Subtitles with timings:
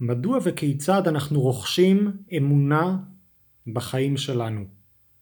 [0.00, 2.98] מדוע וכיצד אנחנו רוכשים אמונה
[3.72, 4.64] בחיים שלנו?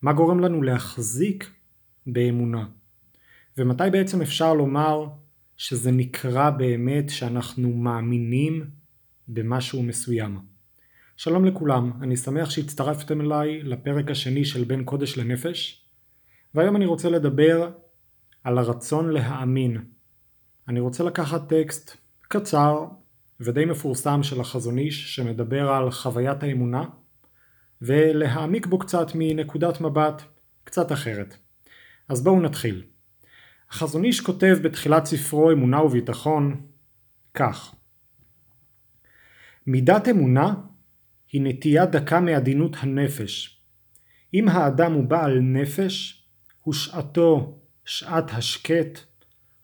[0.02, 1.50] מה גורם לנו להחזיק
[2.06, 2.66] באמונה?
[3.58, 5.06] ומתי בעצם אפשר לומר
[5.56, 8.70] שזה נקרא באמת שאנחנו מאמינים
[9.28, 10.38] במשהו מסוים?
[11.16, 15.84] שלום לכולם, אני שמח שהצטרפתם אליי לפרק השני של בין קודש לנפש
[16.54, 17.70] והיום אני רוצה לדבר
[18.44, 19.76] על הרצון להאמין.
[20.68, 22.86] אני רוצה לקחת טקסט קצר
[23.40, 26.84] ודי מפורסם של החזון איש שמדבר על חוויית האמונה
[27.82, 30.22] ולהעמיק בו קצת מנקודת מבט
[30.64, 31.36] קצת אחרת.
[32.08, 32.82] אז בואו נתחיל.
[33.70, 36.66] החזון איש כותב בתחילת ספרו אמונה וביטחון
[37.34, 37.74] כך
[39.70, 40.54] מידת אמונה
[41.32, 43.60] היא נטייה דקה מעדינות הנפש.
[44.34, 46.24] אם האדם הוא בעל נפש,
[46.60, 48.98] הוא שעתו שעת השקט,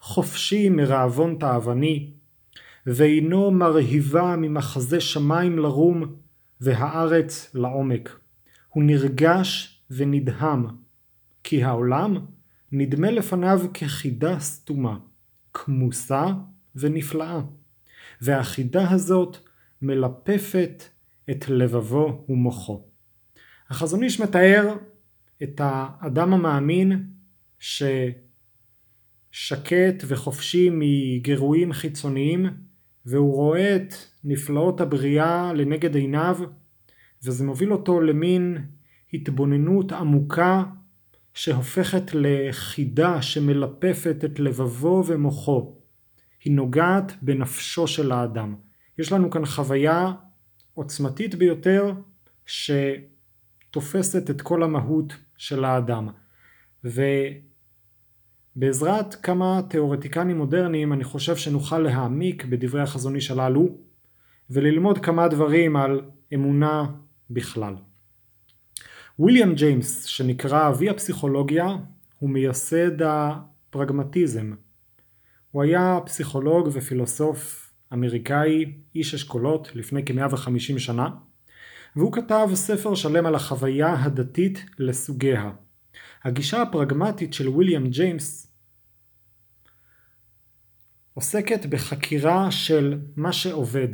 [0.01, 2.13] חופשי מרעבון תאווני,
[2.87, 6.15] ואינו מרהיבה ממחזה שמיים לרום
[6.61, 8.19] והארץ לעומק.
[8.69, 10.67] הוא נרגש ונדהם,
[11.45, 12.17] כי העולם
[12.73, 14.99] נדמה לפניו כחידה סתומה,
[15.55, 16.27] כמוסה
[16.77, 17.41] ונפלאה,
[18.21, 19.37] והחידה הזאת
[19.83, 20.85] מלפפת
[21.31, 22.85] את לבבו ומוחו.
[23.71, 24.77] החזון איש מתאר
[25.43, 27.07] את האדם המאמין
[27.59, 28.15] ששקט
[30.07, 32.47] וחופשי מגירויים חיצוניים
[33.07, 36.39] והוא רואה את נפלאות הבריאה לנגד עיניו
[37.25, 38.67] וזה מוביל אותו למין
[39.13, 40.65] התבוננות עמוקה
[41.35, 45.77] שהופכת לחידה שמלפפת את לבבו ומוחו.
[46.45, 48.55] היא נוגעת בנפשו של האדם.
[48.99, 50.13] יש לנו כאן חוויה
[50.75, 51.93] עוצמתית ביותר
[52.47, 56.09] שתופסת את כל המהות של האדם.
[58.57, 63.69] ובעזרת כמה תיאורטיקנים מודרניים אני חושב שנוכל להעמיק בדברי החזון איש הללו
[64.51, 66.01] וללמוד כמה דברים על
[66.35, 66.85] אמונה
[67.31, 67.75] בכלל.
[69.19, 71.67] ויליאם ג'יימס שנקרא אבי הפסיכולוגיה
[72.19, 74.53] הוא מייסד הפרגמטיזם.
[75.51, 81.09] הוא היה פסיכולוג ופילוסוף אמריקאי איש אשכולות לפני כ-150 שנה
[81.97, 85.51] והוא כתב ספר שלם על החוויה הדתית לסוגיה.
[86.25, 88.53] הגישה הפרגמטית של ויליאם ג'יימס
[91.15, 93.89] עוסקת בחקירה של מה שעובד,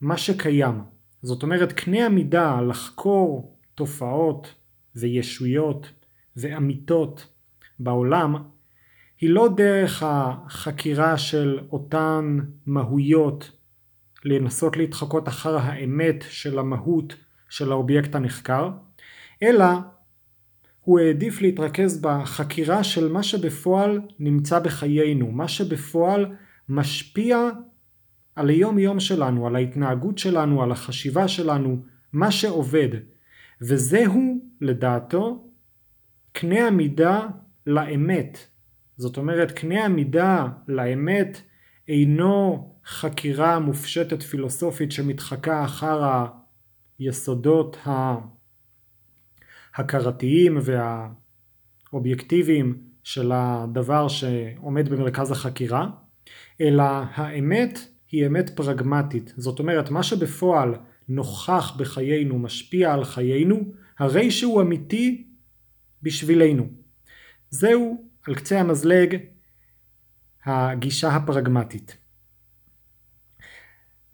[0.00, 0.82] מה שקיים.
[1.22, 4.54] זאת אומרת קנה המידה לחקור תופעות
[4.96, 5.92] וישויות
[6.36, 7.26] ואמיתות
[7.78, 8.34] בעולם
[9.20, 13.50] היא לא דרך החקירה של אותן מהויות
[14.24, 17.14] לנסות להתחקות אחר האמת של המהות
[17.48, 18.70] של האובייקט הנחקר,
[19.42, 19.66] אלא
[20.88, 26.26] הוא העדיף להתרכז בחקירה של מה שבפועל נמצא בחיינו, מה שבפועל
[26.68, 27.50] משפיע
[28.36, 31.82] על היום יום שלנו, על ההתנהגות שלנו, על החשיבה שלנו,
[32.12, 32.88] מה שעובד.
[33.60, 35.50] וזהו לדעתו
[36.32, 37.26] קנה המידה
[37.66, 38.38] לאמת.
[38.96, 41.40] זאת אומרת קנה המידה לאמת
[41.88, 46.24] אינו חקירה מופשטת פילוסופית שמתחקה אחר
[46.98, 47.76] היסודות
[49.74, 50.58] ההכרתיים
[51.92, 55.90] והאובייקטיביים של הדבר שעומד במרכז החקירה,
[56.60, 56.82] אלא
[57.14, 57.78] האמת
[58.10, 59.34] היא אמת פרגמטית.
[59.36, 60.74] זאת אומרת מה שבפועל
[61.08, 65.26] נוכח בחיינו, משפיע על חיינו, הרי שהוא אמיתי
[66.02, 66.66] בשבילנו.
[67.50, 69.16] זהו על קצה המזלג
[70.44, 71.96] הגישה הפרגמטית.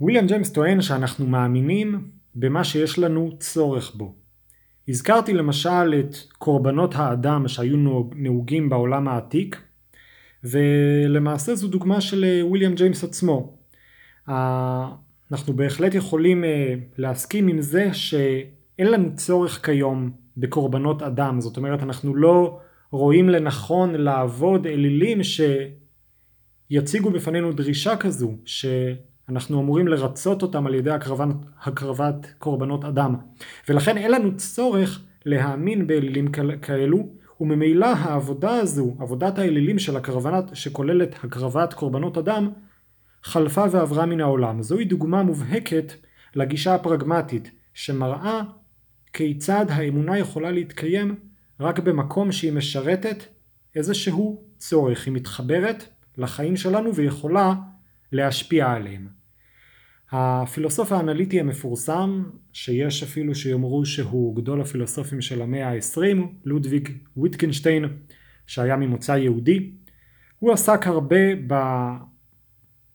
[0.00, 4.23] ויליאם ג'יימס טוען שאנחנו מאמינים במה שיש לנו צורך בו.
[4.88, 7.76] הזכרתי למשל את קורבנות האדם שהיו
[8.14, 9.62] נהוגים בעולם העתיק
[10.44, 13.56] ולמעשה זו דוגמה של ויליאם ג'יימס עצמו.
[15.32, 21.82] אנחנו בהחלט יכולים אה, להסכים עם זה שאין לנו צורך כיום בקורבנות אדם, זאת אומרת
[21.82, 25.20] אנחנו לא רואים לנכון לעבוד אלילים
[26.70, 28.36] שיציגו בפנינו דרישה כזו
[29.26, 33.16] שאנחנו אמורים לרצות אותם על ידי הקרבת, הקרבת קורבנות אדם
[33.68, 36.32] ולכן אין לנו צורך להאמין באלילים
[36.62, 37.08] כאלו
[37.40, 42.50] וממילא העבודה הזו, עבודת האלילים של הקרבנת, שכוללת הקרבת קורבנות אדם
[43.22, 44.62] חלפה ועברה מן העולם.
[44.62, 45.92] זוהי דוגמה מובהקת
[46.34, 48.42] לגישה הפרגמטית שמראה
[49.12, 51.14] כיצד האמונה יכולה להתקיים
[51.60, 53.24] רק במקום שהיא משרתת
[53.76, 55.84] איזשהו צורך, היא מתחברת
[56.18, 57.54] לחיים שלנו ויכולה
[58.12, 59.08] להשפיע עליהם.
[60.12, 67.84] הפילוסוף האנליטי המפורסם, שיש אפילו שיאמרו שהוא גדול הפילוסופים של המאה ה-20, לודוויג ויטקנשטיין,
[68.46, 69.70] שהיה ממוצא יהודי,
[70.38, 71.34] הוא עסק הרבה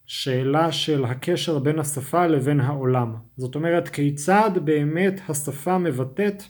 [0.06, 3.16] שאלה של הקשר בין השפה לבין העולם.
[3.38, 6.44] זאת אומרת, כיצד באמת השפה מבטאת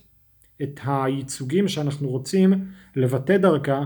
[0.63, 2.53] את הייצוגים שאנחנו רוצים
[2.95, 3.83] לבטא דרכה,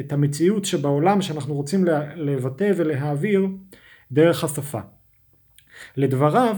[0.00, 1.84] את המציאות שבעולם שאנחנו רוצים
[2.16, 3.46] לבטא ולהעביר
[4.12, 4.80] דרך השפה.
[5.96, 6.56] לדבריו,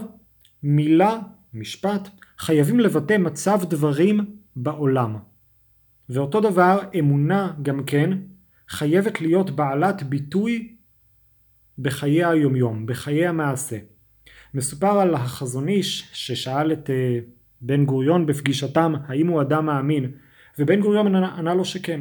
[0.63, 1.19] מילה,
[1.55, 2.09] משפט,
[2.39, 5.17] חייבים לבטא מצב דברים בעולם.
[6.09, 8.19] ואותו דבר, אמונה גם כן,
[8.69, 10.77] חייבת להיות בעלת ביטוי
[11.79, 13.79] בחיי היומיום, בחיי המעשה.
[14.55, 17.19] מסופר על החזון איש ששאל את אה,
[17.61, 20.11] בן גוריון בפגישתם האם הוא אדם מאמין
[20.59, 22.01] ובן גוריון ענה לו שכן.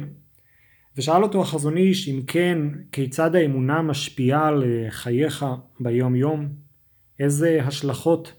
[0.96, 2.58] ושאל אותו החזון איש אם כן
[2.92, 5.46] כיצד האמונה משפיעה על אה, חייך
[5.80, 6.48] ביום יום
[7.20, 8.32] איזה השלכות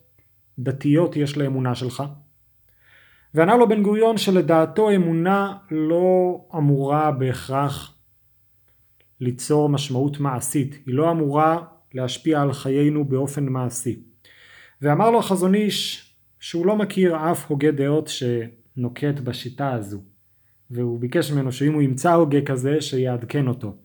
[0.60, 2.04] דתיות יש לאמונה שלך?
[3.34, 7.98] וענה לו בן גוריון שלדעתו אמונה לא אמורה בהכרח
[9.20, 11.64] ליצור משמעות מעשית, היא לא אמורה
[11.94, 14.04] להשפיע על חיינו באופן מעשי.
[14.82, 16.10] ואמר לו החזון איש
[16.40, 20.02] שהוא לא מכיר אף הוגה דעות שנוקט בשיטה הזו,
[20.72, 23.76] והוא ביקש ממנו שאם הוא ימצא הוגה כזה שיעדכן אותו.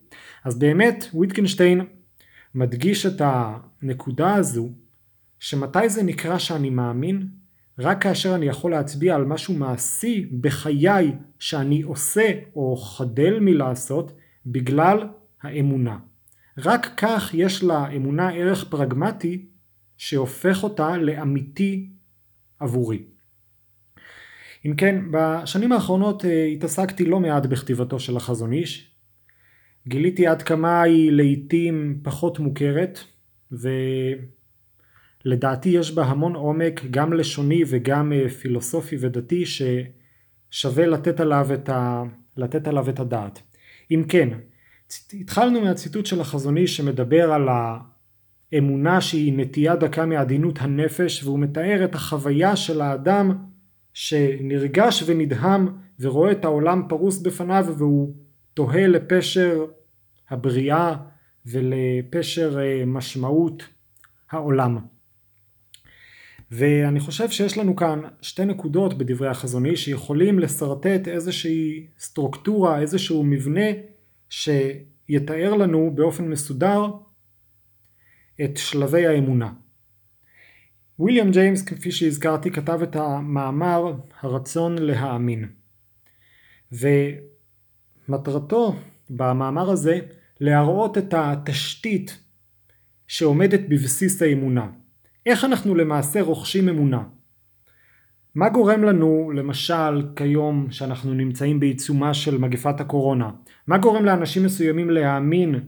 [0.43, 1.81] אז באמת וויטקנשטיין
[2.55, 4.69] מדגיש את הנקודה הזו
[5.39, 7.27] שמתי זה נקרא שאני מאמין?
[7.79, 15.07] רק כאשר אני יכול להצביע על משהו מעשי בחיי שאני עושה או חדל מלעשות בגלל
[15.41, 15.97] האמונה.
[16.57, 19.45] רק כך יש לאמונה ערך פרגמטי
[19.97, 21.89] שהופך אותה לאמיתי
[22.59, 23.03] עבורי.
[24.65, 28.91] אם כן, בשנים האחרונות אה, התעסקתי לא מעט בכתיבתו של החזון איש.
[29.87, 32.99] גיליתי עד כמה היא לעיתים פחות מוכרת,
[35.25, 41.69] ולדעתי יש בה המון עומק, גם לשוני וגם אה, פילוסופי ודתי, ששווה לתת עליו את,
[41.69, 42.03] ה...
[42.37, 43.41] לתת עליו את הדעת.
[43.91, 44.29] אם כן,
[45.13, 47.47] התחלנו מהציטוט של החזון איש שמדבר על
[48.53, 53.48] האמונה שהיא נטייה דקה מעדינות הנפש והוא מתאר את החוויה של האדם
[53.99, 55.67] שנרגש ונדהם
[55.99, 58.15] ורואה את העולם פרוס בפניו והוא
[58.53, 59.65] תוהה לפשר
[60.29, 60.95] הבריאה
[61.45, 63.63] ולפשר אה, משמעות
[64.31, 64.77] העולם.
[66.51, 73.23] ואני חושב שיש לנו כאן שתי נקודות בדברי החזון איש שיכולים לשרטט איזושהי סטרוקטורה, איזשהו
[73.23, 73.67] מבנה
[74.29, 76.85] שיתאר לנו באופן מסודר
[78.43, 79.53] את שלבי האמונה.
[80.99, 85.45] ויליאם ג'יימס כפי שהזכרתי כתב את המאמר הרצון להאמין
[88.09, 88.75] ומטרתו
[89.09, 89.99] במאמר הזה
[90.39, 92.19] להראות את התשתית
[93.07, 94.67] שעומדת בבסיס האמונה.
[95.25, 97.03] איך אנחנו למעשה רוכשים אמונה?
[98.35, 103.31] מה גורם לנו למשל כיום שאנחנו נמצאים בעיצומה של מגפת הקורונה?
[103.67, 105.59] מה גורם לאנשים מסוימים להאמין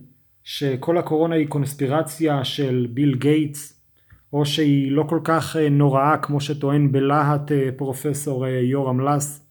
[0.44, 3.81] שכל הקורונה היא קונספירציה של ביל גייטס
[4.34, 9.48] או שהיא לא כל כך אה, נוראה כמו שטוען בלהט אה, פרופסור אה, יורם לס?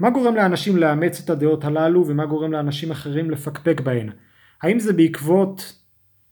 [0.00, 4.10] מה גורם לאנשים לאמץ את הדעות הללו ומה גורם לאנשים אחרים לפקפק בהן?
[4.62, 5.80] האם זה בעקבות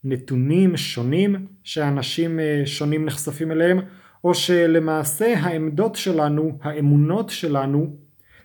[0.04, 3.80] נתונים שונים שאנשים שונים נחשפים אליהם
[4.24, 7.96] או שלמעשה העמדות שלנו, האמונות שלנו,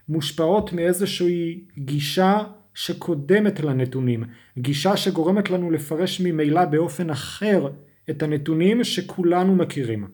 [0.10, 2.44] מושפעות מאיזושהי גישה
[2.74, 4.24] שקודמת לנתונים,
[4.58, 7.68] גישה שגורמת לנו לפרש ממילא באופן אחר
[8.10, 10.08] את הנתונים שכולנו מכירים.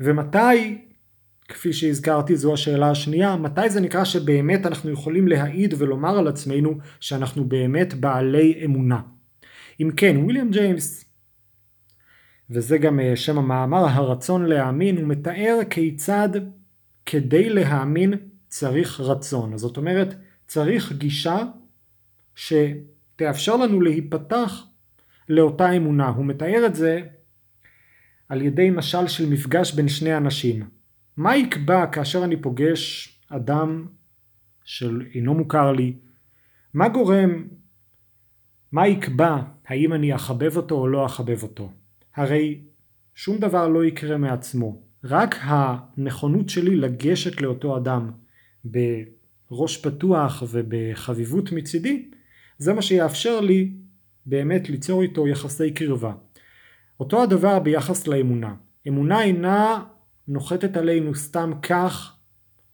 [0.00, 0.78] ומתי,
[1.48, 6.78] כפי שהזכרתי זו השאלה השנייה, מתי זה נקרא שבאמת אנחנו יכולים להעיד ולומר על עצמנו
[7.00, 9.00] שאנחנו באמת בעלי אמונה.
[9.80, 11.04] אם כן, ויליאם ג'יימס
[12.50, 16.28] וזה גם אה, שם המאמר הרצון להאמין, הוא מתאר כיצד
[17.06, 18.14] כדי להאמין
[18.48, 19.58] צריך רצון.
[19.58, 20.14] זאת אומרת,
[20.46, 21.38] צריך גישה
[22.34, 24.64] שתאפשר לנו להיפתח
[25.32, 26.08] לאותה אמונה.
[26.08, 27.00] הוא מתאר את זה
[28.28, 30.68] על ידי משל של מפגש בין שני אנשים.
[31.16, 33.86] מה יקבע כאשר אני פוגש אדם
[34.64, 35.96] שאינו מוכר לי?
[36.74, 37.44] מה גורם,
[38.72, 41.72] מה יקבע האם אני אחבב אותו או לא אחבב אותו?
[42.16, 42.60] הרי
[43.14, 44.82] שום דבר לא יקרה מעצמו.
[45.04, 48.10] רק הנכונות שלי לגשת לאותו אדם
[48.64, 52.10] בראש פתוח ובחביבות מצידי,
[52.58, 53.72] זה מה שיאפשר לי
[54.26, 56.12] באמת ליצור איתו יחסי קרבה.
[57.00, 58.54] אותו הדבר ביחס לאמונה.
[58.88, 59.84] אמונה אינה
[60.28, 62.16] נוחתת עלינו סתם כך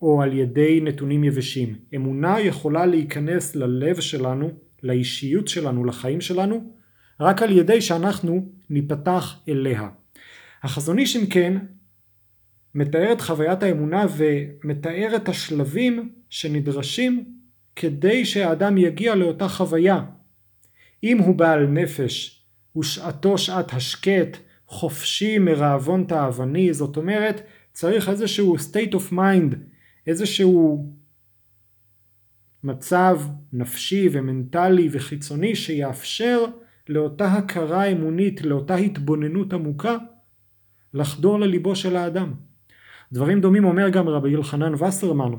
[0.02, 1.75] או על ידי נתונים יבשים.
[1.95, 4.50] אמונה יכולה להיכנס ללב שלנו,
[4.83, 6.73] לאישיות שלנו, לחיים שלנו,
[7.21, 9.88] רק על ידי שאנחנו ניפתח אליה.
[10.62, 11.57] החזון איש אם כן
[12.75, 17.25] מתאר את חוויית האמונה ומתאר את השלבים שנדרשים
[17.76, 20.05] כדי שהאדם יגיע לאותה חוויה.
[21.02, 22.45] אם הוא בעל נפש
[22.78, 24.37] ושעתו שעת השקט,
[24.67, 29.57] חופשי מרעבון תאווני, זאת אומרת צריך איזשהו state of mind,
[30.07, 30.93] איזשהו
[32.64, 33.21] מצב
[33.52, 36.45] נפשי ומנטלי וחיצוני שיאפשר
[36.88, 39.97] לאותה הכרה אמונית, לאותה התבוננות עמוקה,
[40.95, 42.35] לחדור לליבו של האדם.
[43.12, 45.33] דברים דומים אומר גם רבי יוחנן וסרמן.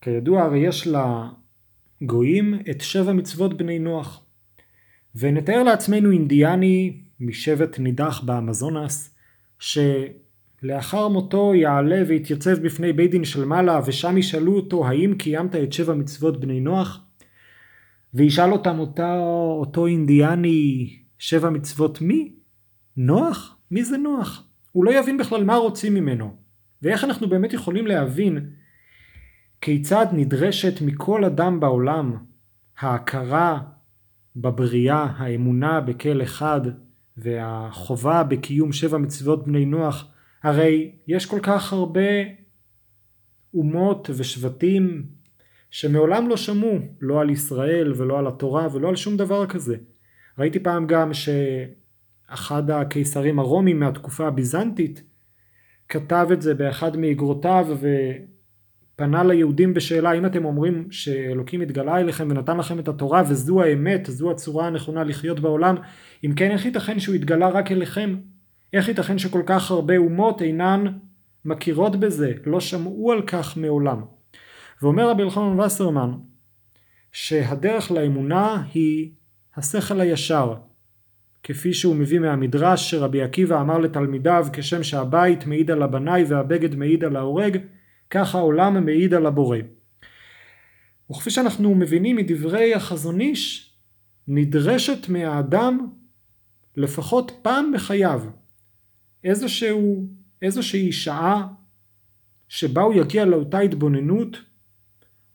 [0.00, 0.88] כידוע הרי יש
[2.00, 4.24] לגויים את שבע מצוות בני נוח.
[5.14, 9.14] ונתאר לעצמנו אינדיאני משבט נידח באמזונס,
[9.58, 15.72] שלאחר מותו יעלה ויתייצב בפני בית דין של מעלה, ושם ישאלו אותו האם קיימת את
[15.72, 17.00] שבע מצוות בני נוח?
[18.14, 19.18] וישאל אותם אותה,
[19.58, 20.88] אותו אינדיאני
[21.18, 22.32] שבע מצוות מי?
[22.96, 23.56] נוח?
[23.70, 24.44] מי זה נוח?
[24.72, 26.36] הוא לא יבין בכלל מה רוצים ממנו.
[26.82, 28.50] ואיך אנחנו באמת יכולים להבין
[29.60, 32.16] כיצד נדרשת מכל אדם בעולם
[32.78, 33.60] ההכרה
[34.36, 36.60] בבריאה, האמונה בכל אחד
[37.16, 40.10] והחובה בקיום שבע מצוות בני נוח,
[40.42, 42.10] הרי יש כל כך הרבה
[43.54, 45.06] אומות ושבטים
[45.70, 49.76] שמעולם לא שמעו לא על ישראל ולא על התורה ולא על שום דבר כזה.
[50.38, 55.02] ראיתי פעם גם שאחד הקיסרים הרומיים מהתקופה הביזנטית
[55.88, 57.66] כתב את זה באחד מאגרותיו
[59.00, 64.06] ופנה ליהודים בשאלה אם אתם אומרים שאלוקים התגלה אליכם ונתן לכם את התורה וזו האמת,
[64.06, 65.76] זו הצורה הנכונה לחיות בעולם,
[66.24, 68.16] אם כן איך ייתכן שהוא התגלה רק אליכם?
[68.72, 70.84] איך ייתכן שכל כך הרבה אומות אינן
[71.44, 74.02] מכירות בזה, לא שמעו על כך מעולם?
[74.82, 76.10] ואומר רבי אלחנן וסרמן
[77.12, 79.10] שהדרך לאמונה היא
[79.56, 80.54] השכל הישר
[81.42, 87.04] כפי שהוא מביא מהמדרש שרבי עקיבא אמר לתלמידיו כשם שהבית מעיד על הבנאי והבגד מעיד
[87.04, 87.58] על ההורג
[88.10, 89.58] כך העולם מעיד על הבורא.
[91.10, 93.74] וכפי שאנחנו מבינים מדברי החזון איש
[94.28, 95.90] נדרשת מהאדם
[96.76, 98.22] לפחות פעם בחייו
[99.24, 100.08] איזשהו,
[100.42, 101.46] איזושהי שעה
[102.48, 104.36] שבה הוא יגיע לאותה התבוננות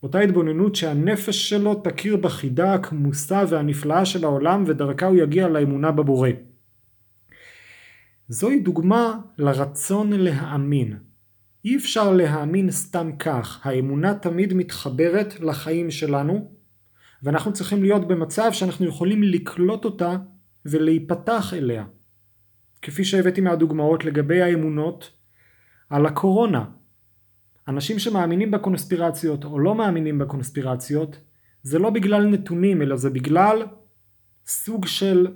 [0.05, 6.29] אותה התבוננות שהנפש שלו תכיר בחידה הכמוסה והנפלאה של העולם ודרכה הוא יגיע לאמונה בבורא.
[8.29, 10.97] זוהי דוגמה לרצון להאמין.
[11.65, 16.51] אי אפשר להאמין סתם כך, האמונה תמיד מתחברת לחיים שלנו
[17.23, 20.17] ואנחנו צריכים להיות במצב שאנחנו יכולים לקלוט אותה
[20.65, 21.85] ולהיפתח אליה.
[22.81, 25.11] כפי שהבאתי מהדוגמאות לגבי האמונות
[25.89, 26.65] על הקורונה.
[27.67, 31.19] אנשים שמאמינים בקונספירציות או לא מאמינים בקונספירציות
[31.63, 33.65] זה לא בגלל נתונים אלא זה בגלל
[34.47, 35.27] סוג של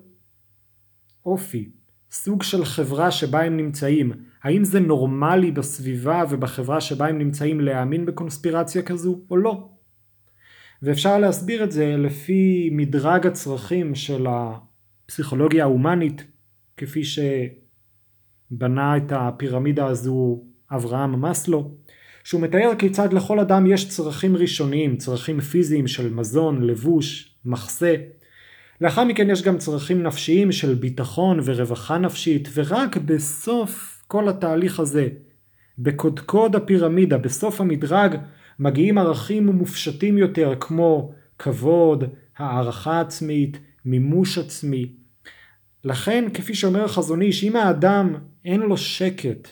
[1.25, 1.71] אופי,
[2.12, 4.12] סוג של חברה שבה הם נמצאים.
[4.44, 9.70] האם זה נורמלי בסביבה ובחברה שבה הם נמצאים להאמין בקונספירציה כזו או לא?
[10.82, 16.24] ואפשר להסביר את זה לפי מדרג הצרכים של הפסיכולוגיה ההומנית
[16.78, 21.72] כפי שבנה את הפירמידה הזו אברהם מסלו.
[22.24, 27.96] שהוא מתאר כיצד לכל אדם יש צרכים ראשוניים, צרכים פיזיים של מזון, לבוש, מחסה.
[28.81, 35.07] לאחר מכן יש גם צרכים נפשיים של ביטחון ורווחה נפשית, ורק בסוף כל התהליך הזה,
[35.77, 38.15] בקודקוד הפירמידה, בסוף המדרג,
[38.59, 42.03] מגיעים ערכים מופשטים יותר כמו כבוד,
[42.38, 44.93] הערכה עצמית, מימוש עצמי.
[45.83, 49.48] לכן, כפי שאומר החזון איש, אם האדם אין לו שקט,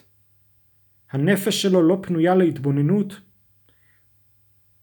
[1.12, 3.20] הנפש שלו לא פנויה להתבוננות,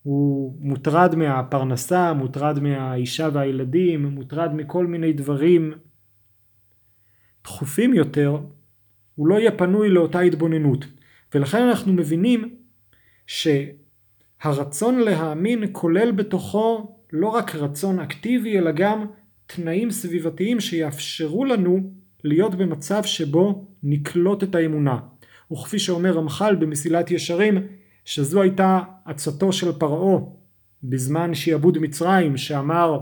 [0.04, 5.72] הוא מוטרד מהפרנסה, מוטרד מהאישה והילדים, מוטרד מכל מיני דברים
[7.44, 8.38] דחופים יותר,
[9.14, 10.84] הוא לא יהיה פנוי לאותה התבוננות.
[11.34, 12.56] ולכן אנחנו מבינים
[13.26, 19.06] שהרצון להאמין כולל בתוכו לא רק רצון אקטיבי אלא גם
[19.46, 21.90] תנאים סביבתיים שיאפשרו לנו
[22.24, 24.98] להיות במצב שבו נקלוט את האמונה.
[25.52, 27.66] וכפי שאומר רמח"ל במסילת ישרים
[28.04, 30.20] שזו הייתה עצתו של פרעה
[30.82, 32.98] בזמן שיעבוד מצרים שאמר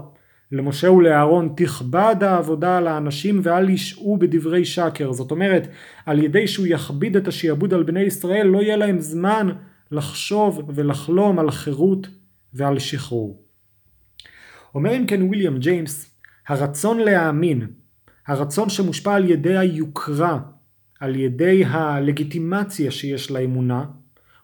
[0.52, 5.68] למשה ולאהרון תכבד העבודה על האנשים ואל ישעו בדברי שקר זאת אומרת
[6.06, 9.49] על ידי שהוא יכביד את השיעבוד על בני ישראל לא יהיה להם זמן
[9.90, 12.09] לחשוב ולחלום על חירות
[12.52, 13.42] ועל שחרור.
[14.75, 16.14] אומר אם כן ויליאם ג'יימס
[16.49, 17.66] הרצון להאמין
[18.26, 20.38] הרצון שמושפע על ידי היוקרה
[21.00, 23.85] על ידי הלגיטימציה שיש לאמונה,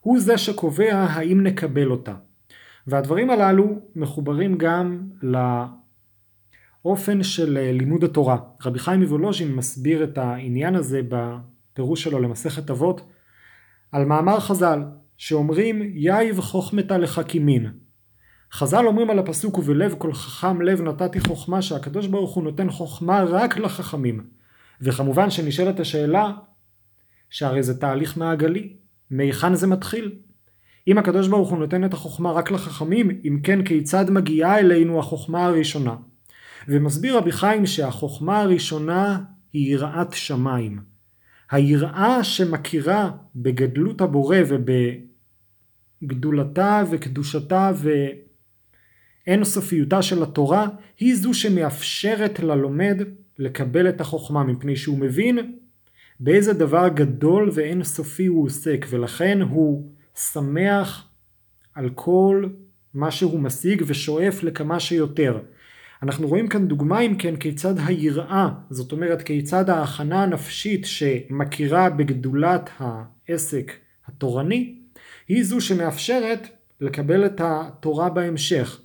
[0.00, 2.14] הוא זה שקובע האם נקבל אותה.
[2.86, 5.08] והדברים הללו מחוברים גם
[6.84, 8.38] לאופן של לימוד התורה.
[8.64, 13.00] רבי חיים מוולוז'ין מסביר את העניין הזה בפירוש שלו למסכת אבות
[13.92, 14.82] על מאמר חז"ל
[15.16, 17.70] שאומרים יאיב חוכמתה לחכימין.
[18.52, 23.22] חז"ל אומרים על הפסוק ובלב כל חכם לב נתתי חוכמה שהקדוש ברוך הוא נותן חוכמה
[23.22, 24.26] רק לחכמים.
[24.80, 26.32] וכמובן שנשאלת השאלה
[27.30, 28.76] שהרי זה תהליך מעגלי,
[29.10, 30.12] מהיכן זה מתחיל?
[30.88, 35.46] אם הקדוש ברוך הוא נותן את החוכמה רק לחכמים, אם כן כיצד מגיעה אלינו החוכמה
[35.46, 35.96] הראשונה?
[36.68, 39.18] ומסביר רבי חיים שהחוכמה הראשונה
[39.52, 40.80] היא יראת שמיים.
[41.50, 44.36] היראה שמכירה בגדלות הבורא
[46.02, 47.72] ובגדולתה וקדושתה
[49.26, 53.02] ואינסופיותה של התורה, היא זו שמאפשרת ללומד
[53.38, 55.58] לקבל את החוכמה, מפני שהוא מבין
[56.20, 61.08] באיזה דבר גדול ואינסופי הוא עוסק, ולכן הוא שמח
[61.74, 62.46] על כל
[62.94, 65.38] מה שהוא משיג ושואף לכמה שיותר.
[66.02, 72.70] אנחנו רואים כאן דוגמה אם כן כיצד היראה, זאת אומרת כיצד ההכנה הנפשית שמכירה בגדולת
[72.78, 73.72] העסק
[74.06, 74.78] התורני,
[75.28, 76.48] היא זו שמאפשרת
[76.80, 78.80] לקבל את התורה בהמשך.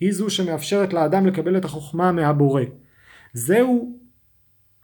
[0.00, 2.62] היא זו שמאפשרת לאדם לקבל את החוכמה מהבורא.
[3.32, 3.99] זהו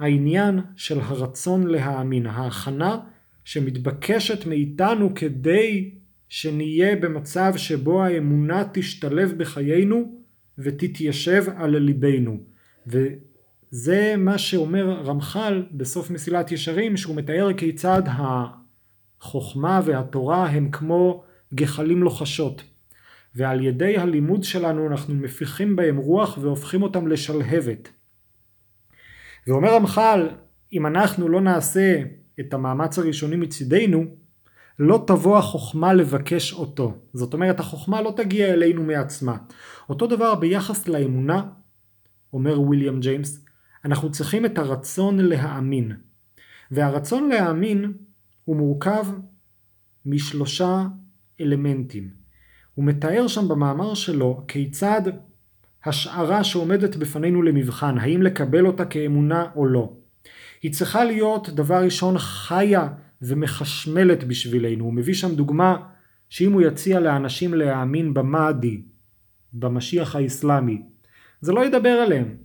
[0.00, 2.98] העניין של הרצון להאמין, ההכנה
[3.44, 5.90] שמתבקשת מאיתנו כדי
[6.28, 10.12] שנהיה במצב שבו האמונה תשתלב בחיינו
[10.58, 12.38] ותתיישב על ליבנו.
[12.86, 21.24] וזה מה שאומר רמח"ל בסוף מסילת ישרים, שהוא מתאר כיצד החוכמה והתורה הם כמו
[21.54, 22.62] גחלים לוחשות.
[23.34, 27.88] ועל ידי הלימוד שלנו אנחנו מפיחים בהם רוח והופכים אותם לשלהבת.
[29.46, 30.28] ואומר רמח"ל,
[30.72, 32.02] אם אנחנו לא נעשה
[32.40, 34.04] את המאמץ הראשוני מצידנו,
[34.78, 36.98] לא תבוא החוכמה לבקש אותו.
[37.12, 39.36] זאת אומרת, החוכמה לא תגיע אלינו מעצמה.
[39.88, 41.48] אותו דבר ביחס לאמונה,
[42.32, 43.44] אומר ויליאם ג'יימס,
[43.84, 45.92] אנחנו צריכים את הרצון להאמין.
[46.70, 47.92] והרצון להאמין
[48.44, 49.06] הוא מורכב
[50.06, 50.86] משלושה
[51.40, 52.10] אלמנטים.
[52.74, 55.02] הוא מתאר שם במאמר שלו כיצד
[55.88, 59.92] השערה שעומדת בפנינו למבחן, האם לקבל אותה כאמונה או לא.
[60.62, 62.88] היא צריכה להיות דבר ראשון חיה
[63.22, 64.84] ומחשמלת בשבילנו.
[64.84, 65.76] הוא מביא שם דוגמה
[66.28, 68.82] שאם הוא יציע לאנשים להאמין במאדי,
[69.52, 70.82] במשיח האסלאמי,
[71.40, 72.36] זה לא ידבר עליהם.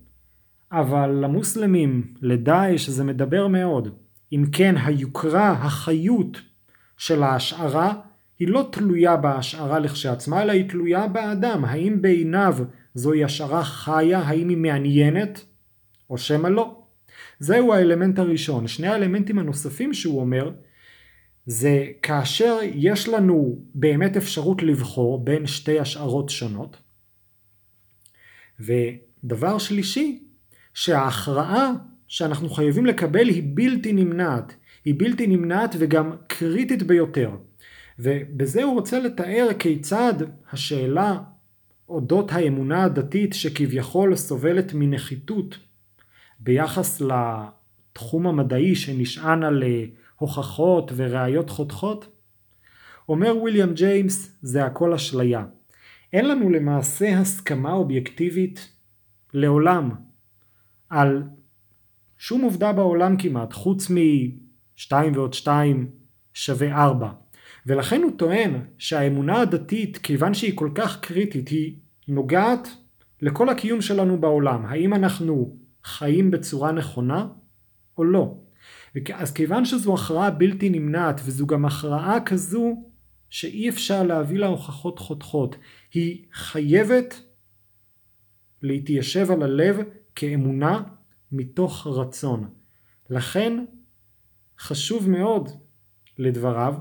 [0.72, 3.96] אבל למוסלמים, לדאעש, זה מדבר מאוד.
[4.34, 6.42] אם כן, היוקרה, החיות
[6.98, 7.94] של ההשערה,
[8.40, 11.66] היא לא תלויה בהשערה לכשעצמה, אלא היא תלויה באדם.
[11.66, 12.58] האם בעיניו
[12.94, 15.46] זוהי השערה חיה, האם היא מעניינת,
[16.10, 16.84] או שמא לא.
[17.40, 18.68] זהו האלמנט הראשון.
[18.68, 20.52] שני האלמנטים הנוספים שהוא אומר,
[21.46, 26.78] זה כאשר יש לנו באמת אפשרות לבחור בין שתי השערות שונות.
[28.60, 30.24] ודבר שלישי,
[30.74, 31.72] שההכרעה
[32.08, 34.56] שאנחנו חייבים לקבל היא בלתי נמנעת.
[34.86, 37.32] היא בלתי נמנעת וגם קריטית ביותר.
[38.00, 40.14] ובזה הוא רוצה לתאר כיצד
[40.52, 41.18] השאלה
[41.92, 45.60] אודות האמונה הדתית שכביכול סובלת מנחיתות
[46.40, 49.86] ביחס לתחום המדעי שנשען על אה,
[50.18, 52.08] הוכחות וראיות חותכות?
[53.10, 55.46] אומר ויליאם ג'יימס זה הכל אשליה.
[56.14, 58.72] אין לנו למעשה הסכמה אובייקטיבית
[59.34, 59.92] לעולם
[60.90, 61.24] על
[62.18, 65.90] שום עובדה בעולם כמעט חוץ מ-2 ועוד 2
[66.34, 67.10] שווה 4.
[67.66, 71.76] ולכן הוא טוען שהאמונה הדתית כיוון שהיא כל כך קריטית היא
[72.08, 72.68] נוגעת
[73.22, 74.66] לכל הקיום שלנו בעולם.
[74.66, 77.28] האם אנחנו חיים בצורה נכונה
[77.98, 78.38] או לא.
[79.14, 82.84] אז כיוון שזו הכרעה בלתי נמנעת וזו גם הכרעה כזו
[83.30, 85.56] שאי אפשר להביא לה הוכחות חותכות,
[85.94, 87.22] היא חייבת
[88.62, 89.78] להתיישב על הלב
[90.16, 90.84] כאמונה
[91.32, 92.50] מתוך רצון.
[93.10, 93.66] לכן
[94.60, 95.50] חשוב מאוד
[96.18, 96.74] לדבריו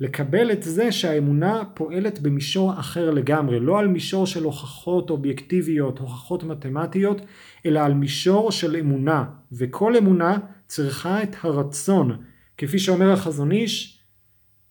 [0.00, 6.44] לקבל את זה שהאמונה פועלת במישור אחר לגמרי, לא על מישור של הוכחות אובייקטיביות, הוכחות
[6.44, 7.20] מתמטיות,
[7.66, 12.22] אלא על מישור של אמונה, וכל אמונה צריכה את הרצון.
[12.56, 14.02] כפי שאומר החזון איש,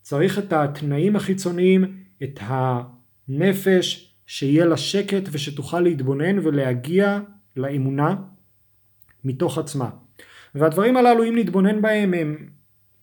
[0.01, 7.19] צריך את התנאים החיצוניים, את הנפש, שיהיה לה שקט ושתוכל להתבונן ולהגיע
[7.55, 8.15] לאמונה
[9.23, 9.89] מתוך עצמה.
[10.55, 12.49] והדברים הללו אם נתבונן בהם הם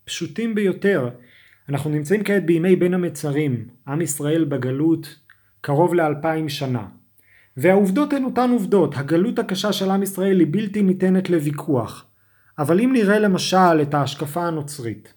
[0.05, 1.09] פשוטים ביותר.
[1.68, 5.18] אנחנו נמצאים כעת בימי בין המצרים, עם ישראל בגלות
[5.61, 6.87] קרוב לאלפיים שנה.
[7.57, 12.07] והעובדות הן אותן עובדות, הגלות הקשה של עם ישראל היא בלתי ניתנת לוויכוח.
[12.59, 15.14] אבל אם נראה למשל את ההשקפה הנוצרית,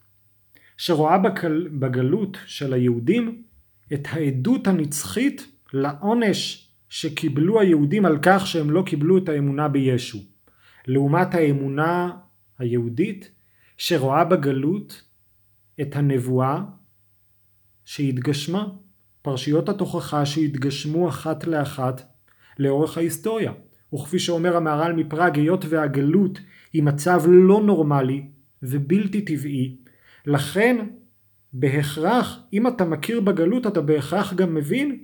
[0.78, 1.68] שרואה בגל...
[1.72, 3.42] בגלות של היהודים
[3.94, 10.18] את העדות הנצחית לעונש שקיבלו היהודים על כך שהם לא קיבלו את האמונה בישו.
[10.88, 12.12] לעומת האמונה
[12.60, 13.32] היהודית
[13.78, 15.07] שרואה בגלות
[15.82, 16.62] את הנבואה
[17.86, 18.68] שהתגשמה
[19.22, 22.02] פרשיות התוכחה שהתגשמו אחת לאחת
[22.60, 23.52] לאורך ההיסטוריה.
[23.94, 26.40] וכפי שאומר המהר"ל מפראג, היות והגלות
[26.74, 28.26] היא מצב לא נורמלי
[28.64, 29.78] ובלתי טבעי,
[30.26, 30.88] לכן
[31.54, 35.04] בהכרח, אם אתה מכיר בגלות אתה בהכרח גם מבין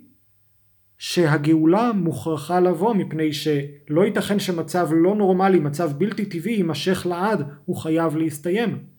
[0.98, 7.76] שהגאולה מוכרחה לבוא מפני שלא ייתכן שמצב לא נורמלי, מצב בלתי טבעי יימשך לעד, הוא
[7.78, 8.93] חייב להסתיים.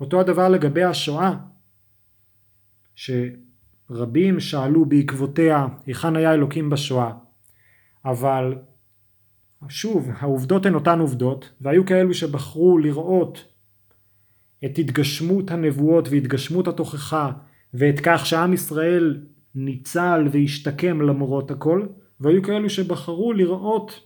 [0.00, 1.34] אותו הדבר לגבי השואה,
[2.94, 7.12] שרבים שאלו בעקבותיה היכן היה אלוקים בשואה,
[8.04, 8.54] אבל
[9.68, 13.44] שוב, העובדות הן אותן עובדות, והיו כאלו שבחרו לראות
[14.64, 17.32] את התגשמות הנבואות והתגשמות התוכחה
[17.74, 21.86] ואת כך שעם ישראל ניצל והשתקם למרות הכל,
[22.20, 24.00] והיו כאלו שבחרו לראות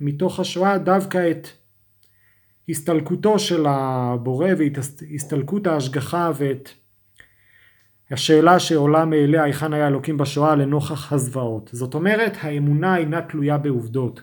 [0.00, 1.48] מתוך השואה דווקא את
[2.68, 6.68] הסתלקותו של הבורא והסתלקות ההשגחה ואת
[8.10, 11.70] השאלה שעולה מאליה היכן היה אלוקים בשואה לנוכח הזוועות.
[11.72, 14.22] זאת אומרת האמונה אינה תלויה בעובדות.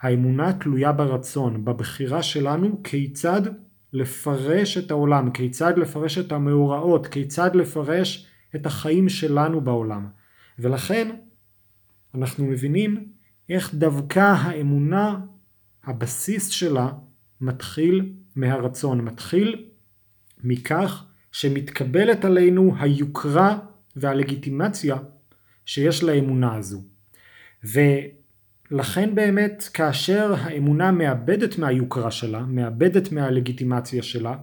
[0.00, 3.42] האמונה תלויה ברצון, בבחירה שלנו כיצד
[3.92, 10.06] לפרש את העולם, כיצד לפרש את המאורעות, כיצד לפרש את החיים שלנו בעולם.
[10.58, 11.10] ולכן
[12.14, 13.08] אנחנו מבינים
[13.48, 15.20] איך דווקא האמונה,
[15.84, 16.88] הבסיס שלה,
[17.44, 19.64] מתחיל מהרצון, מתחיל
[20.44, 23.58] מכך שמתקבלת עלינו היוקרה
[23.96, 24.96] והלגיטימציה
[25.66, 26.82] שיש לאמונה הזו.
[27.64, 34.36] ולכן באמת כאשר האמונה מאבדת מהיוקרה שלה, מאבדת מהלגיטימציה שלה,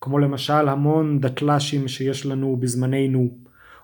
[0.00, 3.38] כמו למשל המון דתל"שים שיש לנו בזמננו,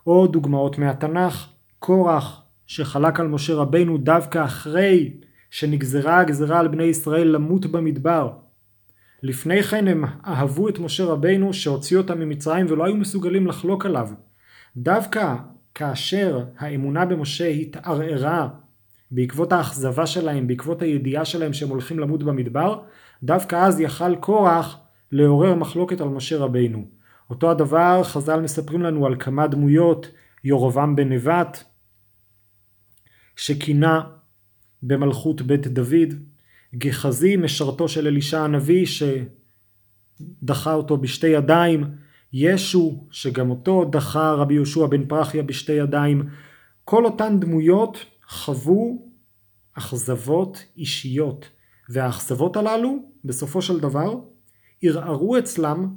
[0.07, 5.11] או דוגמאות מהתנ"ך, קורח שחלק על משה רבינו דווקא אחרי
[5.53, 8.33] שנגזרה הגזרה על בני ישראל למות במדבר.
[9.23, 14.09] לפני כן הם אהבו את משה רבינו שהוציא אותם ממצרים ולא היו מסוגלים לחלוק עליו.
[14.77, 15.35] דווקא
[15.75, 18.49] כאשר האמונה במשה התערערה
[19.11, 22.81] בעקבות האכזבה שלהם, בעקבות הידיעה שלהם שהם הולכים למות במדבר,
[23.23, 24.79] דווקא אז יכל קורח
[25.13, 26.85] לעורר מחלוקת על משה רבינו.
[27.31, 30.07] אותו הדבר חז"ל מספרים לנו על כמה דמויות,
[30.45, 31.65] ירובעם בן נבט,
[33.37, 34.03] שכינה
[34.83, 36.15] במלכות בית דוד,
[36.75, 41.85] גחזי משרתו של אלישע הנביא שדחה אותו בשתי ידיים,
[42.33, 46.29] ישו שגם אותו דחה רבי יהושע בן פרחיה בשתי ידיים,
[46.85, 49.09] כל אותן דמויות חוו
[49.75, 51.49] אכזבות אישיות
[51.89, 54.15] והאכזבות הללו בסופו של דבר
[54.83, 55.89] ערערו אצלם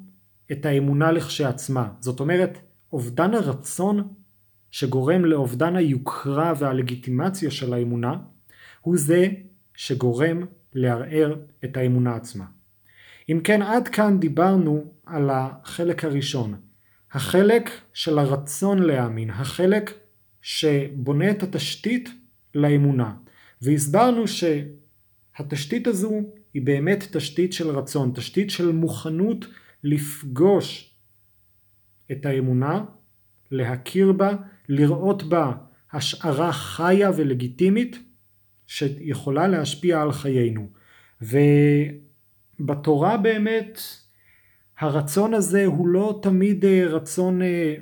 [0.51, 1.89] את האמונה לכשעצמה.
[1.99, 2.57] זאת אומרת,
[2.93, 4.07] אובדן הרצון
[4.71, 8.17] שגורם לאובדן היוקרה והלגיטימציה של האמונה,
[8.85, 9.27] הוא זה
[9.75, 12.45] שגורם לערער את האמונה עצמה.
[13.29, 16.55] אם כן, עד כאן דיברנו על החלק הראשון.
[17.11, 19.93] החלק של הרצון להאמין, החלק
[20.41, 22.09] שבונה את התשתית
[22.55, 23.13] לאמונה.
[23.61, 26.21] והסברנו שהתשתית הזו
[26.53, 29.45] היא באמת תשתית של רצון, תשתית של מוכנות
[29.83, 30.95] לפגוש
[32.11, 32.85] את האמונה,
[33.51, 34.35] להכיר בה,
[34.69, 35.51] לראות בה
[35.93, 38.04] השערה חיה ולגיטימית
[38.67, 40.67] שיכולה להשפיע על חיינו.
[42.59, 43.79] ובתורה באמת
[44.79, 47.75] הרצון הזה הוא לא תמיד אה, רצון אה,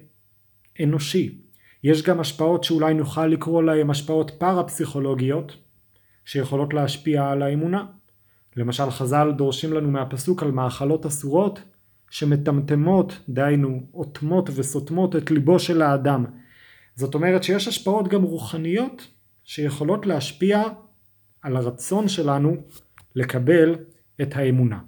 [0.83, 1.39] אנושי.
[1.83, 5.57] יש גם השפעות שאולי נוכל לקרוא להן השפעות פרפסיכולוגיות
[6.25, 7.85] שיכולות להשפיע על האמונה.
[8.55, 11.59] למשל חז"ל דורשים לנו מהפסוק על מאכלות אסורות
[12.09, 16.25] שמטמטמות, דהיינו אוטמות וסותמות את ליבו של האדם.
[16.95, 19.07] זאת אומרת שיש השפעות גם רוחניות
[19.43, 20.63] שיכולות להשפיע
[21.41, 22.55] על הרצון שלנו
[23.15, 23.75] לקבל
[24.21, 24.79] את האמונה.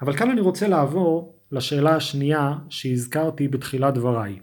[0.00, 4.38] אבל כאן אני רוצה לעבור לשאלה השנייה שהזכרתי בתחילת דבריי.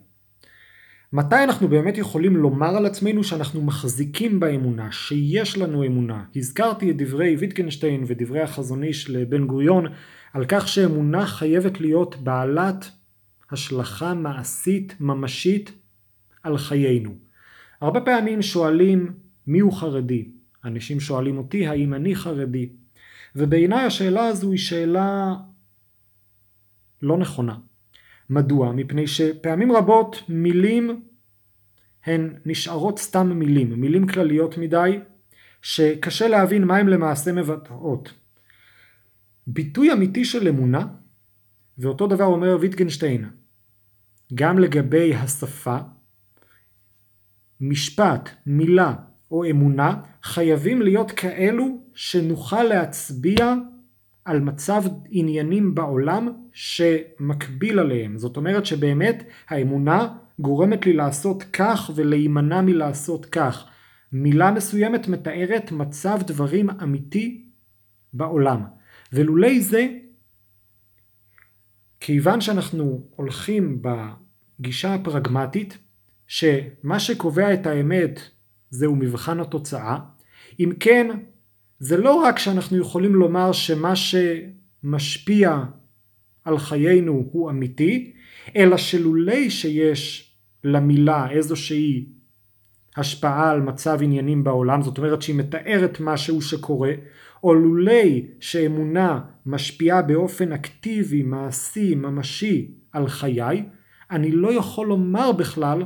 [1.14, 6.24] מתי אנחנו באמת יכולים לומר על עצמנו שאנחנו מחזיקים באמונה, שיש לנו אמונה?
[6.36, 9.86] הזכרתי את דברי ויטקנשטיין ודברי החזון איש לבן גוריון
[10.34, 12.92] על כך שאמונה חייבת להיות בעלת
[13.52, 15.72] השלכה מעשית ממשית
[16.44, 17.31] על חיינו.
[17.82, 19.14] הרבה פעמים שואלים
[19.48, 20.32] מיהו חרדי?
[20.66, 22.70] אנשים שואלים אותי האם אני חרדי?
[23.36, 25.34] ובעיניי השאלה הזו היא שאלה
[27.02, 27.58] לא נכונה.
[28.30, 28.72] מדוע?
[28.72, 31.02] מפני שפעמים רבות מילים
[32.06, 35.00] הן נשארות סתם מילים, מילים כלליות מדי,
[35.62, 38.14] שקשה להבין מה הן למעשה מבטאות.
[39.48, 40.88] ביטוי אמיתי של אמונה,
[41.78, 43.30] ואותו דבר אומר ויטגנשטיין,
[44.34, 45.78] גם לגבי השפה,
[47.62, 48.94] משפט, מילה
[49.32, 53.54] או אמונה חייבים להיות כאלו שנוכל להצביע
[54.26, 58.18] על מצב עניינים בעולם שמקביל עליהם.
[58.18, 63.68] זאת אומרת שבאמת האמונה גורמת לי לעשות כך ולהימנע מלעשות כך.
[64.12, 67.50] מילה מסוימת מתארת מצב דברים אמיתי
[68.14, 68.64] בעולם.
[69.14, 69.88] ולולי זה,
[72.00, 75.78] כיוון שאנחנו הולכים בגישה הפרגמטית,
[76.34, 78.20] שמה שקובע את האמת
[78.70, 79.98] זהו מבחן התוצאה,
[80.60, 81.08] אם כן,
[81.80, 85.64] זה לא רק שאנחנו יכולים לומר שמה שמשפיע
[86.44, 88.14] על חיינו הוא אמיתי,
[88.56, 92.06] אלא שלולי שיש למילה איזושהי
[92.98, 96.92] השפעה על מצב עניינים בעולם, זאת אומרת שהיא מתארת משהו שקורה,
[97.44, 103.66] או לולי שאמונה משפיעה באופן אקטיבי, מעשי, ממשי על חיי,
[104.12, 105.84] אני לא יכול לומר בכלל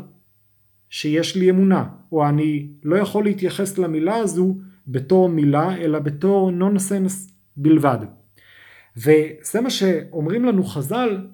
[0.96, 7.34] שיש לי אמונה, או אני לא יכול להתייחס למילה הזו בתור מילה, אלא בתור נונסנס
[7.58, 7.98] בלבד.
[8.98, 11.28] וזה מה שאומרים לנו חז"ל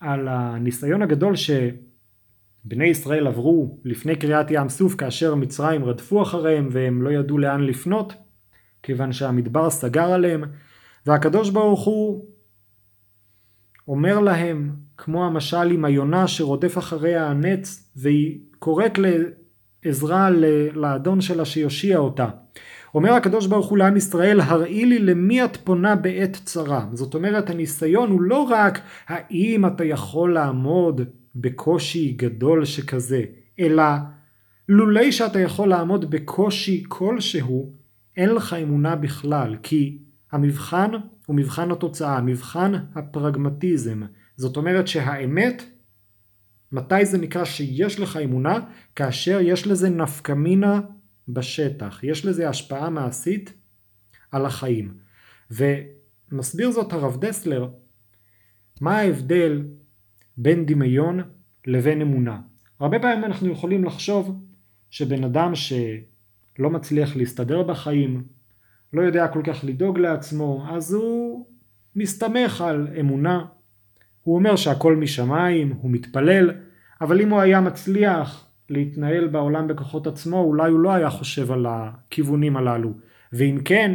[0.00, 7.02] על הניסיון הגדול שבני ישראל עברו לפני קריאת ים סוף כאשר מצרים רדפו אחריהם והם
[7.02, 8.12] לא ידעו לאן לפנות
[8.82, 10.44] כיוון שהמדבר סגר עליהם
[11.06, 12.24] והקדוש ברוך הוא
[13.88, 18.98] אומר להם כמו המשל עם היונה שרודף אחריה הנץ והיא קוראת
[19.84, 20.30] לעזרה
[20.74, 22.28] לאדון שלה שיושיע אותה.
[22.94, 27.50] אומר הקדוש ברוך הוא לעם ישראל הראי לי למי את פונה בעת צרה זאת אומרת
[27.50, 31.00] הניסיון הוא לא רק האם אתה יכול לעמוד
[31.36, 33.22] בקושי גדול שכזה
[33.60, 33.82] אלא
[34.68, 37.72] לולי שאתה יכול לעמוד בקושי כלשהו
[38.16, 39.98] אין לך אמונה בכלל כי
[40.32, 40.90] המבחן
[41.26, 44.02] הוא מבחן התוצאה מבחן הפרגמטיזם
[44.36, 45.62] זאת אומרת שהאמת
[46.72, 48.58] מתי זה נקרא שיש לך אמונה?
[48.96, 50.80] כאשר יש לזה נפקמינה
[51.28, 53.52] בשטח, יש לזה השפעה מעשית
[54.30, 54.94] על החיים.
[55.50, 57.68] ומסביר זאת הרב דסלר,
[58.80, 59.62] מה ההבדל
[60.36, 61.20] בין דמיון
[61.66, 62.40] לבין אמונה.
[62.80, 64.44] הרבה פעמים אנחנו יכולים לחשוב
[64.90, 68.24] שבן אדם שלא מצליח להסתדר בחיים,
[68.92, 71.46] לא יודע כל כך לדאוג לעצמו, אז הוא
[71.96, 73.44] מסתמך על אמונה.
[74.24, 76.50] הוא אומר שהכל משמיים, הוא מתפלל,
[77.00, 81.66] אבל אם הוא היה מצליח להתנהל בעולם בכוחות עצמו, אולי הוא לא היה חושב על
[81.68, 82.92] הכיוונים הללו.
[83.32, 83.92] ואם כן,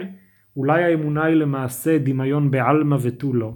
[0.58, 3.54] אולי האמונה היא למעשה דמיון בעלמא ותו לא.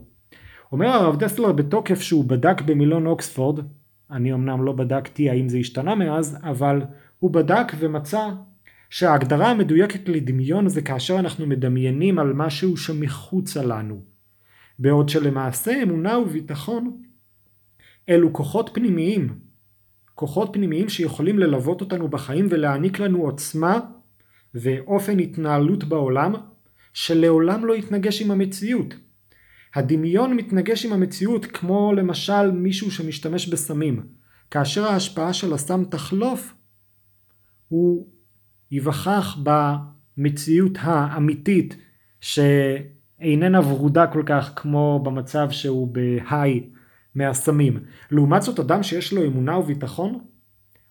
[0.72, 3.60] אומר הרב דסלר בתוקף שהוא בדק במילון אוקספורד,
[4.12, 6.82] אני אמנם לא בדקתי האם זה השתנה מאז, אבל
[7.20, 8.30] הוא בדק ומצא
[8.90, 14.13] שההגדרה המדויקת לדמיון זה כאשר אנחנו מדמיינים על משהו שמחוצה לנו.
[14.80, 17.02] בעוד שלמעשה אמונה וביטחון
[18.10, 19.40] אלו כוחות פנימיים
[20.16, 23.80] כוחות פנימיים שיכולים ללוות אותנו בחיים ולהעניק לנו עוצמה
[24.56, 26.34] ואופן התנהלות בעולם
[26.94, 28.94] שלעולם לא יתנגש עם המציאות.
[29.76, 34.06] הדמיון מתנגש עם המציאות כמו למשל מישהו שמשתמש בסמים.
[34.52, 36.54] כאשר ההשפעה של הסם תחלוף,
[37.68, 38.08] הוא
[38.72, 41.78] ייווכח במציאות האמיתית
[43.20, 46.70] שאיננה ורודה כל כך כמו במצב שהוא בהיי
[47.16, 47.80] מהסמים.
[48.12, 50.20] לעומת זאת אדם שיש לו אמונה וביטחון,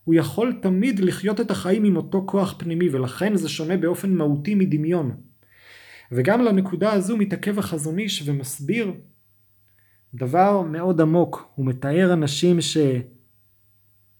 [0.04, 4.54] הוא יכול תמיד לחיות את החיים עם אותו כוח פנימי ולכן זה שונה באופן מהותי
[4.54, 5.16] מדמיון.
[6.12, 8.92] וגם לנקודה הזו מתעכב החזון איש ומסביר
[10.14, 11.52] דבר מאוד עמוק.
[11.54, 12.60] הוא מתאר אנשים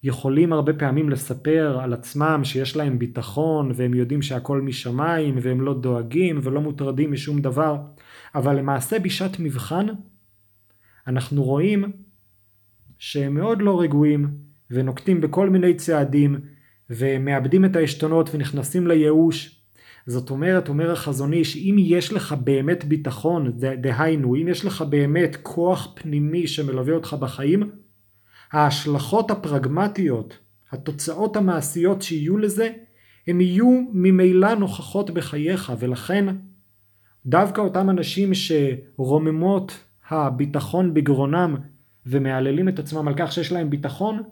[0.04, 5.74] שיכולים הרבה פעמים לספר על עצמם שיש להם ביטחון והם יודעים שהכל משמיים והם לא
[5.74, 7.76] דואגים ולא מוטרדים משום דבר,
[8.34, 9.86] אבל למעשה בשעת מבחן
[11.06, 11.92] אנחנו רואים
[12.98, 14.28] שהם מאוד לא רגועים
[14.70, 16.40] ונוקטים בכל מיני צעדים
[16.90, 19.58] ומאבדים את העשתונות ונכנסים לייאוש.
[20.06, 25.36] זאת אומרת, אומר החזון איש, אם יש לך באמת ביטחון, דהיינו, אם יש לך באמת
[25.42, 27.70] כוח פנימי שמלווה אותך בחיים,
[28.52, 30.38] ההשלכות הפרגמטיות,
[30.72, 32.70] התוצאות המעשיות שיהיו לזה,
[33.26, 36.26] הם יהיו ממילא נוכחות בחייך, ולכן
[37.26, 41.56] דווקא אותם אנשים שרוממות הביטחון בגרונם
[42.06, 44.22] ומהללים את עצמם על כך שיש להם ביטחון,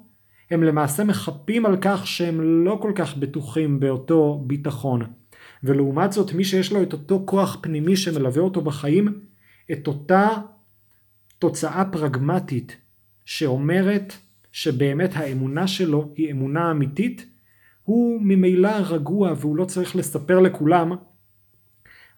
[0.51, 5.03] הם למעשה מחפים על כך שהם לא כל כך בטוחים באותו ביטחון.
[5.65, 9.21] ולעומת זאת מי שיש לו את אותו כוח פנימי שמלווה אותו בחיים,
[9.73, 10.29] את אותה
[11.39, 12.77] תוצאה פרגמטית
[13.31, 14.13] שאומרת
[14.53, 17.27] שבאמת האמונה שלו היא אמונה אמיתית,
[17.83, 20.93] הוא ממילא רגוע והוא לא צריך לספר לכולם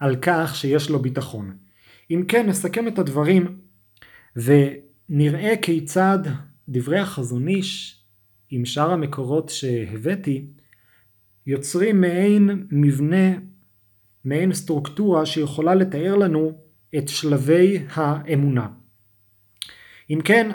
[0.01, 1.57] על כך שיש לו ביטחון.
[2.11, 3.59] אם כן נסכם את הדברים
[4.37, 6.19] ונראה כיצד
[6.69, 8.03] דברי החזון איש
[8.51, 10.47] עם שאר המקורות שהבאתי
[11.47, 13.39] יוצרים מעין מבנה,
[14.25, 16.53] מעין סטרוקטורה שיכולה לתאר לנו
[16.99, 18.69] את שלבי האמונה.
[20.11, 20.51] אם כן,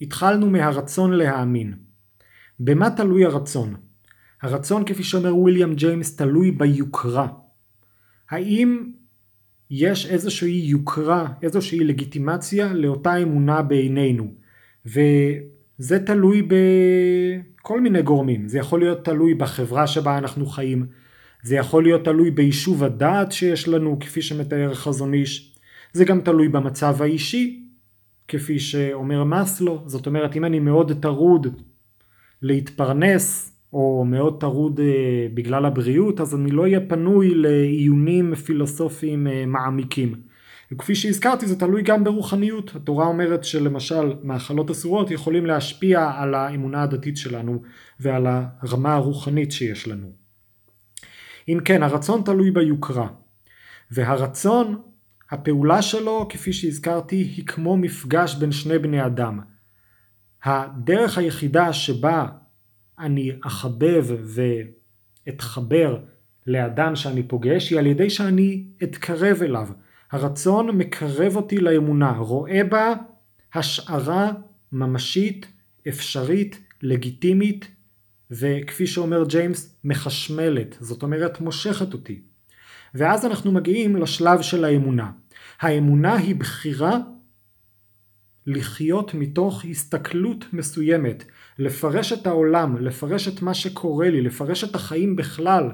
[0.00, 1.74] התחלנו מהרצון להאמין.
[2.60, 3.74] במה תלוי הרצון?
[4.42, 7.28] הרצון כפי שאומר ויליאם ג'יימס תלוי ביוקרה.
[8.30, 8.90] האם
[9.70, 14.34] יש איזושהי יוקרה, איזושהי לגיטימציה לאותה אמונה בעינינו
[14.86, 20.86] וזה תלוי בכל מיני גורמים, זה יכול להיות תלוי בחברה שבה אנחנו חיים,
[21.42, 25.56] זה יכול להיות תלוי ביישוב הדעת שיש לנו כפי שמתאר חזון איש,
[25.92, 27.59] זה גם תלוי במצב האישי
[28.30, 31.46] כפי שאומר מסלו, זאת אומרת אם אני מאוד טרוד
[32.42, 39.46] להתפרנס או מאוד טרוד אה, בגלל הבריאות אז אני לא אהיה פנוי לעיונים פילוסופיים אה,
[39.46, 40.14] מעמיקים.
[40.72, 46.82] וכפי שהזכרתי זה תלוי גם ברוחניות, התורה אומרת שלמשל מאכלות אסורות יכולים להשפיע על האמונה
[46.82, 47.62] הדתית שלנו
[48.00, 50.12] ועל הרמה הרוחנית שיש לנו.
[51.48, 53.06] אם כן הרצון תלוי ביוקרה
[53.90, 54.76] והרצון
[55.30, 59.40] הפעולה שלו כפי שהזכרתי היא כמו מפגש בין שני בני אדם.
[60.44, 62.26] הדרך היחידה שבה
[62.98, 64.06] אני אחבב
[65.26, 65.98] ואתחבר
[66.46, 69.68] לאדם שאני פוגש היא על ידי שאני אתקרב אליו.
[70.10, 72.94] הרצון מקרב אותי לאמונה, רואה בה
[73.54, 74.32] השערה
[74.72, 75.46] ממשית,
[75.88, 77.68] אפשרית, לגיטימית,
[78.30, 82.20] וכפי שאומר ג'יימס, מחשמלת, זאת אומרת מושכת אותי.
[82.94, 85.10] ואז אנחנו מגיעים לשלב של האמונה.
[85.60, 86.98] האמונה היא בחירה
[88.46, 91.24] לחיות מתוך הסתכלות מסוימת,
[91.58, 95.70] לפרש את העולם, לפרש את מה שקורה לי, לפרש את החיים בכלל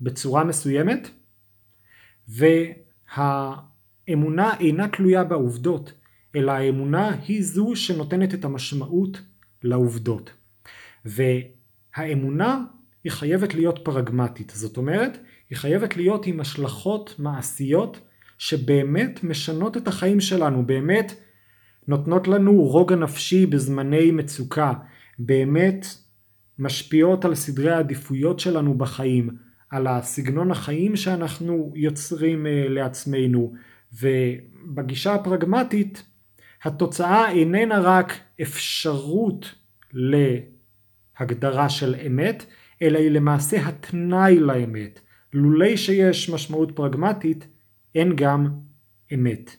[0.00, 1.08] בצורה מסוימת,
[3.18, 5.92] והאמונה אינה תלויה בעובדות,
[6.36, 9.22] אלא האמונה היא זו שנותנת את המשמעות
[9.62, 10.32] לעובדות.
[11.04, 12.64] והאמונה
[13.04, 15.18] היא חייבת להיות פרגמטית, זאת אומרת,
[15.52, 18.00] היא חייבת להיות עם השלכות מעשיות
[18.38, 21.14] שבאמת משנות את החיים שלנו, באמת
[21.88, 24.72] נותנות לנו רוגע נפשי בזמני מצוקה,
[25.18, 25.86] באמת
[26.58, 29.30] משפיעות על סדרי העדיפויות שלנו בחיים,
[29.70, 33.52] על הסגנון החיים שאנחנו יוצרים אה, לעצמנו,
[34.00, 36.02] ובגישה הפרגמטית
[36.64, 38.12] התוצאה איננה רק
[38.42, 39.54] אפשרות
[39.92, 42.44] להגדרה של אמת,
[42.82, 45.00] אלא היא למעשה התנאי לאמת.
[45.32, 47.46] לולי שיש משמעות פרגמטית,
[47.94, 48.48] אין גם
[49.14, 49.56] אמת.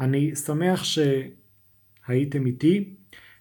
[0.00, 2.94] אני שמח שהייתם איתי,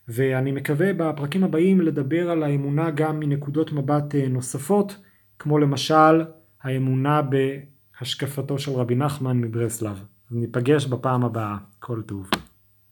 [0.08, 4.98] ואני מקווה בפרקים הבאים לדבר על האמונה גם מנקודות מבט אה, נוספות,
[5.40, 6.24] כמו למשל
[6.62, 10.04] האמונה בהשקפתו של רבי נחמן מברסלב.
[10.32, 11.58] ניפגש בפעם הבאה.
[11.80, 12.30] כל טוב.